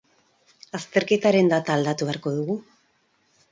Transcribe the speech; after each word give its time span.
Azterketaren 0.79 1.53
data 1.53 1.77
aldatu 1.77 2.09
beharko 2.11 2.35
dugu. 2.41 2.59